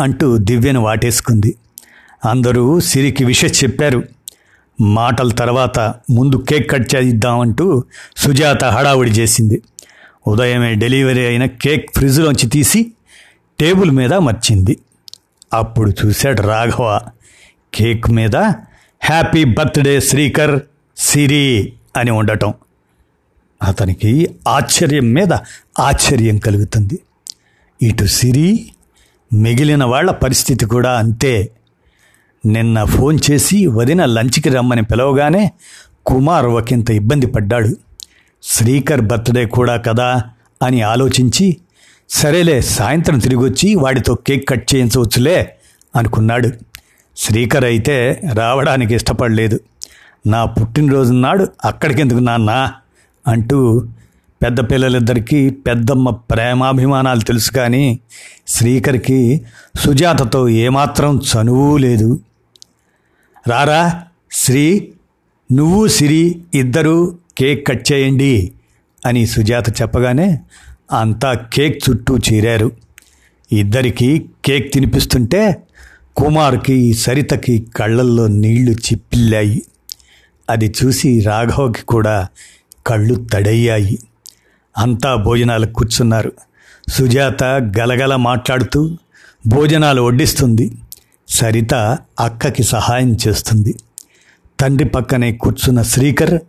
[0.00, 1.54] అంటూ దివ్యను వాటేసుకుంది.
[2.24, 4.04] అందరూ సిరికి విష చెప్పారు.
[4.80, 7.84] మాటల తర్వాత ముందు కేక్ కట్ చేద్దామంటూ
[8.16, 9.62] సుజాత హడావుడి చేసింది.
[10.26, 12.92] ఉదయమే డెలివరీ అయిన కేక్ ఫ్రిడ్జ్లోంచి తీసి
[13.60, 14.78] టేబుల్ మీద మర్చింది.
[15.54, 17.00] అప్పుడు చూశాడు రాఘవ.
[17.74, 18.36] కేక్ మీద
[19.00, 20.60] హ్యాపీ బర్త్డే శ్రీకర్
[20.96, 22.54] సిరి అని ఉండటం.
[23.62, 25.32] అతనికి ఆశ్చర్యం మీద
[25.78, 26.98] ఆశ్చర్యం కలుగుతుంది.
[27.82, 28.70] ఇటు సిరి
[29.32, 31.50] మిగిలిన వాళ్ళ పరిస్థితి కూడా అంతే.
[32.46, 35.52] నిన్న ఫోన్ చేసి వదిన లంచ్కి రమ్మని పిలవగానే
[36.06, 37.76] కుమార్ ఒకంత ఇబ్బంది పడ్డాడు.
[38.42, 40.22] శ్రీకర్ బర్త్డే కూడా కదా
[40.62, 41.56] అని ఆలోచించి
[42.10, 45.54] సరేలే సాయంత్రం తిరిగొచ్చి వాడితో కేక్ కట్ చేయించవచ్చులే
[45.96, 46.50] అనుకున్నాడు.
[47.16, 49.60] శ్రీకర్ అయితే రావడానికి ఇష్టపడలేదు.
[50.26, 52.72] నా పుట్టినరోజు నాడు అక్కడికెందుకు నాన్న?
[53.26, 53.86] అంటూ
[54.42, 58.00] పెద్ద పిల్లలిద్దరికీ పెద్దమ్మ ప్రేమాభిమానాలు తెలుసు కానీ
[58.48, 59.42] శ్రీకర్కి
[59.78, 62.20] సుజాతతో ఏమాత్రం చనువు లేదు.
[63.48, 64.02] రారా
[64.32, 64.92] శ్రీ
[65.52, 68.52] నువ్వు సిరి ఇద్దరూ కేక్ కట్ చేయండి
[69.06, 70.40] అని సుజాత చెప్పగానే
[71.00, 72.72] అంతా కేక్ చుట్టూ చేరారు.
[73.52, 75.62] ఇద్దరికి కేక్ తినిపిస్తుంటే
[76.16, 79.62] కుమార్కి సరితకి కళ్ళల్లో నీళ్ళు చిప్పిల్లాయి.
[80.50, 82.28] అది చూసి రాఘవకి కూడా
[82.86, 83.98] కళ్ళు తడయ్యాయి.
[84.78, 86.32] అంతా భోజనాలకు కూర్చున్నారు.
[86.88, 88.96] సుజాత గలగల మాట్లాడుతూ
[89.46, 90.78] భోజనాలు వడ్డిస్తుంది.
[91.28, 91.74] సరిత
[92.20, 93.78] అక్కకి సహాయం చేస్తుంది.
[94.60, 96.40] తండ్రి పక్కనే కూర్చున్న శ్రీకర్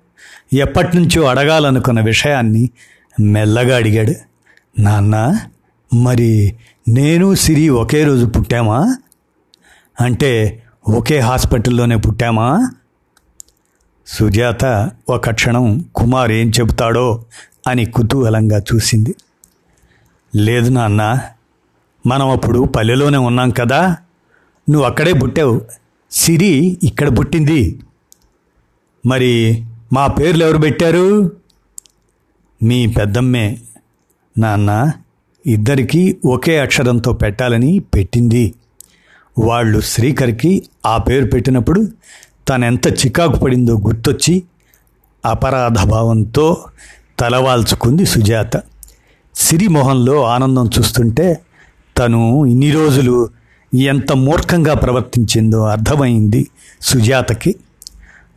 [0.53, 2.69] ఎప్పటినుంచో అడగాలనుకున్న విషయాన్ని
[3.19, 4.13] మెల్లగా అడిగాడు.
[4.81, 5.39] నాన్న
[5.93, 6.55] మరి
[6.87, 8.95] నేను సిరి ఒకే రోజు పుట్టామా?
[10.01, 12.71] అంటే ఒకే హాస్పిటల్లోనే పుట్టామా?
[14.11, 17.25] సుజాత ఒక క్షణం కుమార్ ఏం చెబుతాడో
[17.67, 19.15] అని కుతూహలంగా చూసింది.
[20.35, 21.19] లేదు నాన్న
[22.07, 23.97] మనం అప్పుడు పల్లెలోనే ఉన్నాం కదా
[24.69, 25.61] నువ్వు అక్కడే పుట్టావు
[26.11, 27.81] సిరి ఇక్కడ పుట్టింది.
[29.05, 31.31] మరి మా పేర్లు ఎవరు పెట్టారు?
[32.63, 33.59] మీ పెద్దమ్మే
[34.37, 34.91] నాన్న
[35.45, 38.53] ఇద్దరికీ ఒకే అక్షరంతో పెట్టాలని పెట్టింది.
[39.39, 40.51] వాళ్ళు శ్రీకర్కి
[40.85, 41.87] ఆ పేరు పెట్టినప్పుడు
[42.51, 44.43] తనెంత చికాకు పడిందో గుర్తొచ్చి
[45.25, 46.63] అపరాధ భావంతో
[47.19, 48.57] తలవాల్చుకుంది సుజాత.
[49.35, 51.39] సిరిమోహన్లో ఆనందం చూస్తుంటే
[51.97, 53.29] తను ఇన్ని రోజులు
[53.75, 56.47] ఎంత మూర్ఖంగా ప్రవర్తించిందో అర్థమైంది
[56.81, 57.55] సుజాతకి.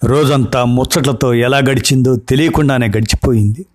[0.05, 3.66] రోజంతా ముచ్చట్లతో ఎలా గడిచిందో తెలియకుండానే గడిచిపోయింది.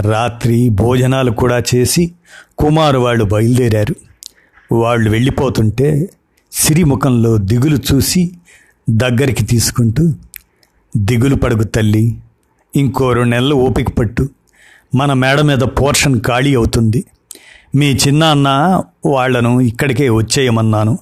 [0.00, 2.12] రాత్రి భోజనాలు కూడా చేసి
[2.58, 3.94] కుమారు వాళ్ళు బయలుదేరారు.
[4.74, 6.10] వాళ్ళు వెళ్ళిపోతుంటే
[6.52, 8.30] సిరిముఖంలో దిగులు చూసి
[8.90, 10.12] దగ్గరికి తీసుకుంటూ
[10.96, 12.18] దిగులు పడుగు తల్లి
[12.76, 14.28] ఇంకో రెండు నెలలు ఓపిక పట్టు.
[14.94, 17.04] మన మేడ మీద పోర్షన్ ఖాళీ అవుతుంది.
[17.74, 20.98] మీ చిన్న అన్న వాళ్ళను ఇక్కడికే వచ్చేయమన్నాను.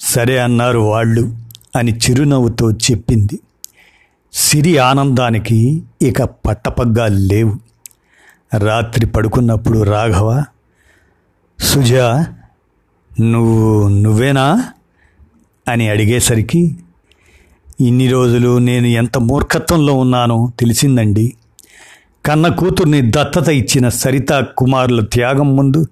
[0.00, 1.36] సరే అన్నారు వాళ్ళు
[1.76, 3.40] అని చిరునవ్వుతో చెప్పింది.
[4.32, 7.58] సిరి ఆనందానికి ఇక పట్టపగ్గా లేవు.
[8.58, 10.44] రాత్రి పడుకున్నప్పుడు రాఘవ
[11.60, 12.34] సుజా
[13.20, 14.64] నువ్వు నువ్వేనా
[15.68, 16.76] అని అడిగేసరికి
[17.80, 21.32] ఇన్ని రోజులు నేను ఎంత మూర్ఖత్వంలో ఉన్నానో తెలిసిందండి.
[22.26, 25.86] కన్న కూతుర్ని దత్తత ఇచ్చిన సరిత కుమారుల త్యాగం ముందు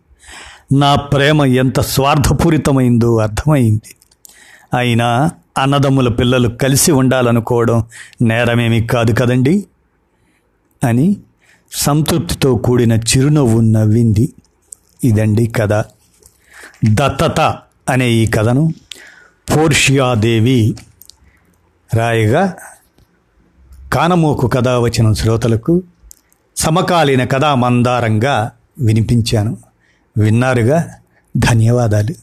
[0.73, 3.95] నా ప్రేమ ఎంత స్వార్థపూరితమైందో అర్థమైంది.
[4.77, 7.85] అయినా అన్నదమ్ముల పిల్లలు కలిసి ఉండాలనుకోవడం
[8.23, 9.65] నేరమేమీ కాదు కదండి?
[10.85, 11.17] అని
[11.73, 14.33] సంతృప్తితో కూడిన చిరునవ్వు నవ్వింది.
[15.05, 15.73] ఇదండి కథ.
[16.93, 18.75] దత్తత అనే ఈ కథను
[19.57, 20.75] పోర్షియాదేవి
[21.95, 22.57] రాయగా
[23.93, 25.83] కానమోకు కథ వచ్చిన శ్రోతలకు
[26.57, 29.59] సమకాలీన కథా మందారంగా వినిపించాను.
[30.19, 30.95] విన్నారుగా
[31.37, 32.15] ధన్యవాదాలు.